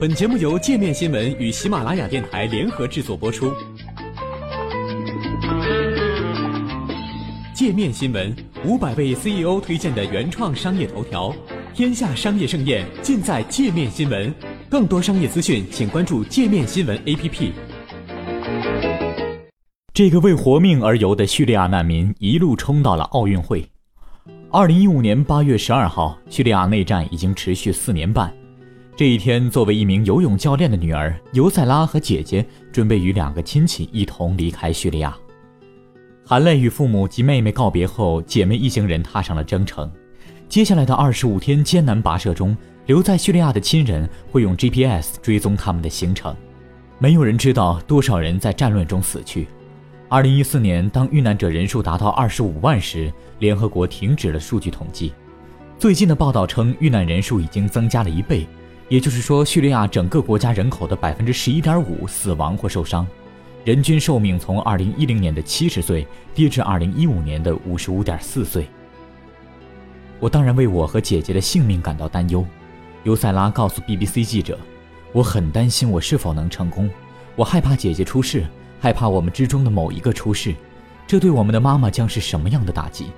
[0.00, 3.52] 本节目由界面新闻与喜马拉雅电台联合制作播出。
[7.52, 8.32] 界面新闻
[8.64, 11.34] 五百位 CEO 推荐的原创商业头条，
[11.74, 14.32] 天下商业盛宴尽在界面新闻。
[14.70, 17.50] 更多商业资讯，请关注界面新闻 APP。
[19.92, 23.68] 这个为活命而游的叙利亚难民一路冲到了奥运会。
[24.52, 28.32] 二零一五年八月十二号，叙利亚内战已经持续四年半。
[28.98, 35.16] 这一天，作为一名游泳教练的女儿尤塞拉和姐姐准备与两个亲戚一同离开叙利亚。
[36.26, 39.88] 含泪与父母及妹妹告别后，姐妹一行人踏上了征程。
[40.48, 42.56] 接下来的二十五天艰难跋涉中，
[42.86, 46.34] 留在叙利亚的亲人会用 GPS 追踪他们的行程。
[46.98, 49.46] 没有人知道多少人在战乱中死去。
[50.08, 55.12] 二零一四年，当遇难者人数达到二十五万时，联合国停止了数据统计。
[55.78, 58.44] 最近的报道称，遇难人数已经增加了一倍。
[58.88, 63.06] 也就是说，叙利亚整个国家人口的百分之十一点五死亡或受伤，
[63.64, 68.66] 人均寿命从二零一零年的七十岁跌至二零一五年的五十五点四岁。
[70.18, 72.44] 我当然为我和姐姐的性命感到担忧，
[73.04, 74.58] 尤塞拉告诉 BBC 记者
[75.12, 76.88] ：“我很担心我是否能成功，
[77.36, 78.46] 我害怕姐姐出事，
[78.80, 80.54] 害怕我们之中的某一个出事，
[81.06, 83.10] 这对我们的妈妈将是什么样的打击？”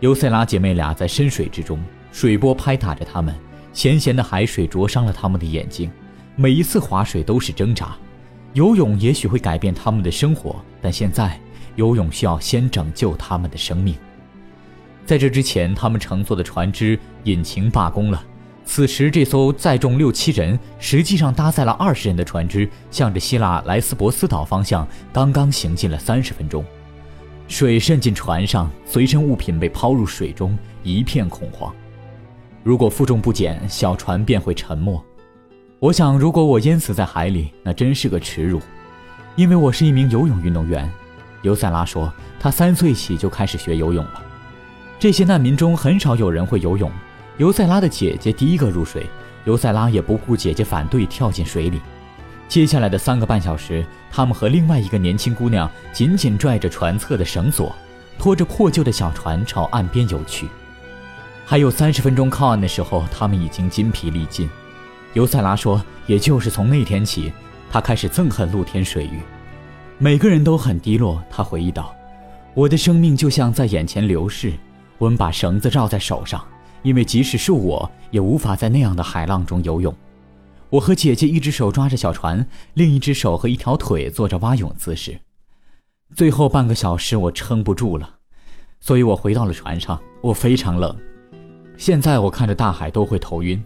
[0.00, 1.78] 尤塞拉姐妹俩在深水之中，
[2.10, 3.34] 水波拍打着她们。
[3.72, 5.90] 咸咸的海水灼伤了他们的眼睛，
[6.36, 7.96] 每一次划水都是挣扎。
[8.52, 11.38] 游泳也许会改变他们的生活，但现在
[11.76, 13.94] 游泳需要先拯救他们的生命。
[15.06, 18.24] 在这之前，他们乘坐的船只引擎罢工了。
[18.64, 26.64] 此时，这艘载重六七人、实际上搭载了二十人的船只，向着希腊莱斯博斯岛方向刚刚行进了三十分钟。
[27.48, 31.74] 水渗进船上，随身物品被抛入水中，一片恐慌。
[32.62, 35.02] 如果负重不减，小船便会沉没。
[35.78, 38.60] 我想，如果我淹死在海里，那真是个耻辱。
[39.34, 40.90] 因为我是一名游泳运动员，
[41.40, 44.22] 尤塞拉说，他三岁起就开始学游泳了。
[44.98, 46.90] 这些难民中很少有人会游泳。
[47.38, 49.06] 尤塞拉的姐姐第一个入水，
[49.46, 51.80] 尤塞拉也不顾姐姐反对，跳进水里。
[52.46, 57.74] 接下来的三个半小时，他们和另外一个年轻姑娘紧紧拽着船侧的绳索，
[58.18, 60.46] 拖着破旧的小船朝岸边游去。
[61.50, 64.48] 还有三十分钟靠岸的时候，他们已经筋疲力尽。
[65.14, 67.32] 尤塞拉说：“也就是从那天起，
[67.68, 69.18] 他开始憎恨露天水域。
[69.98, 71.92] 每个人都很低落。”他回忆道
[72.54, 74.52] ：“我的生命就像在眼前流逝。
[74.96, 76.40] 我们把绳子绕在手上，
[76.84, 79.92] 因为即使是我也无法在那样的海浪中游泳。
[80.68, 85.18] 我和姐姐一只手抓着小船，另一只手和一条腿做着蛙泳姿势。
[86.14, 88.08] 最后半个小时，我撑不住了，
[88.78, 90.00] 所以我回到了船上。
[90.20, 90.96] 我非常冷。”
[91.80, 93.58] 现在我看着大海都会头晕，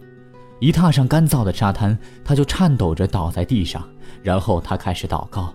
[0.59, 3.85] 一踏上干燥的沙滩，他就颤抖着倒在地上，
[4.23, 5.53] 然后他开始祷告。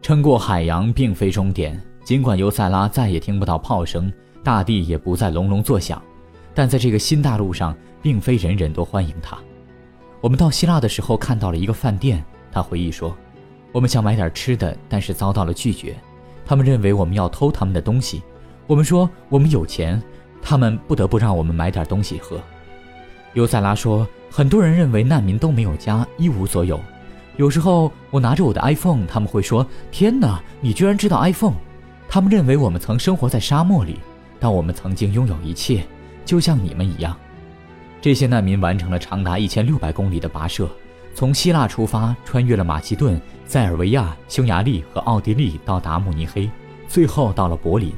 [0.00, 4.12] 撑过海洋并非终点，尽管尤塞拉再也听不到炮声，
[4.44, 6.00] 大地也不再隆隆作响，
[6.54, 9.36] 但在这个新大陆上，并非人人都欢迎他。
[10.20, 13.12] 我们到希腊的时候看到了一个饭店，他回忆说，
[13.72, 15.96] 我们想买点吃的，但是遭到了拒绝，
[16.46, 18.22] 他们认为我们要偷他们的东西。
[18.68, 20.00] 我们说我们有钱。
[20.42, 22.38] 他们不得不让我们买点东西喝。
[23.32, 26.78] 尤塞拉说：“很多人认为难民都没有家，一无所有。
[27.36, 31.54] 有时候我拿着我的 iPhone，他们会说：‘天哪，你居然知道 iPhone！’
[32.08, 34.00] 他们认为我们曾生活在沙漠里，
[34.38, 35.86] 但我们曾经拥有一切，
[36.26, 37.16] 就像你们一样。”
[38.02, 40.68] 这些难民完成了长达一千六百公里的跋涉，
[41.14, 46.50] 从希腊出发，穿越了马其顿、塞尔维亚、匈牙利和奥地利，到达慕尼黑，
[46.88, 47.92] 最后到了柏林。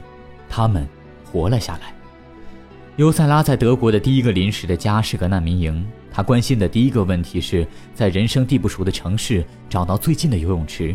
[0.46, 0.86] 他们
[1.24, 1.93] 活了下来。
[2.96, 5.84] 尤塞拉在德国的第一个临时的家是个难民营。
[6.12, 10.94] 他关心的第一个问题是在人生地不熟的城市找到最近的游泳池。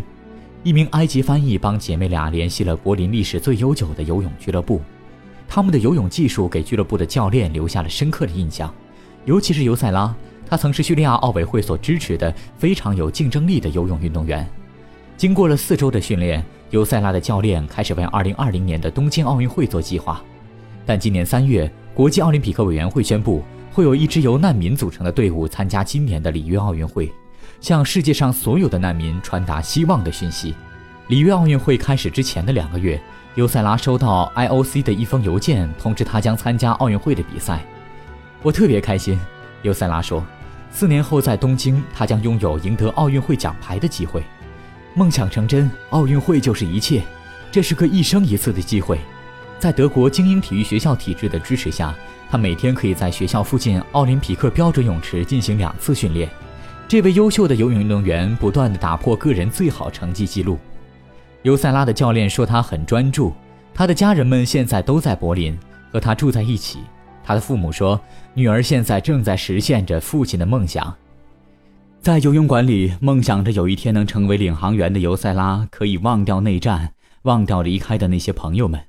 [0.64, 4.82] 一名埃及翻译帮姐妹俩联系了柏林历史最悠久的游泳俱乐部。
[5.46, 8.74] 他们的游泳技术给俱乐部的教练留下了深刻的印象，
[9.26, 10.16] 尤其是尤塞拉，
[10.48, 14.48] 他曾是叙利亚奥委会所支持的非常有竞争力的游泳运动员。
[15.18, 20.24] 经过了四周的训练，尤塞拉的教练开始为2020年的东京奥运会做计划。
[20.86, 21.70] 但今年三月。
[22.00, 23.44] 国际奥林匹克委员会宣布，
[23.74, 27.12] 会有一支由难民组成的队伍参加今年的里约奥运会，
[27.60, 30.56] 向世界上所有的难民传达希望的讯息。
[31.10, 32.98] 里约奥运会开始之前的两个月，
[33.36, 37.60] 尤塞拉收到 IOC 的一封邮件，通知他将参加奥运会的比赛。
[38.44, 39.20] 我特别开心，
[39.64, 40.26] 尤塞拉说，
[40.72, 44.24] 四年后在东京，他将拥有赢得奥运会奖牌的机会。
[44.94, 47.04] 梦想成真，奥运会就是一切，
[47.52, 48.98] 这是个一生一次的机会。
[49.60, 51.94] 在德国精英体育学校体制的支持下，
[52.30, 56.30] 他每天可以在学校附近奥林匹克标准泳池进行两次训练。
[56.88, 60.58] 这位优秀的游泳运动员不断的打破个人最好成绩记录。
[61.44, 63.34] 尤塞拉的教练说他很专注，
[63.74, 65.58] 他的家人们现在都在柏林
[65.92, 66.80] 和他住在一起。
[67.22, 68.00] 他的父母说，
[68.34, 70.96] 女儿现在正在实现着父亲的梦想。
[72.00, 78.89] 在游泳馆里，梦想着有一天能成为领航员的尤塞拉，可以忘掉内战，忘掉离开的那些朋友们。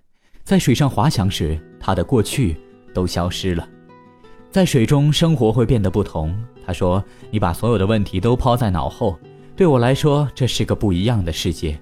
[0.51, 2.57] 在水上滑翔时，他的过去
[2.93, 3.69] 都消失了。
[4.51, 6.37] 在水中，生活会变得不同。
[6.67, 7.01] 他说
[7.31, 9.17] ：“你把所有的问题都抛在脑后，
[9.55, 11.79] 对我来说，这是个不一样的世界。”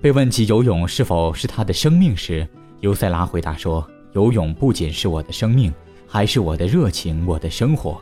[0.00, 2.46] 被问及游泳是否是他的生命时，
[2.78, 3.84] 尤塞拉回答说
[4.14, 5.74] ：“游泳不仅是我的生命，
[6.06, 8.00] 还是我的热情，我的生活。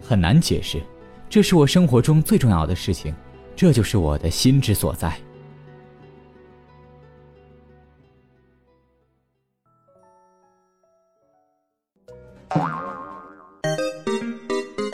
[0.00, 0.80] 很难解释，
[1.28, 3.14] 这是我生活中最重要的事情，
[3.54, 5.14] 这就是我的心之所在。”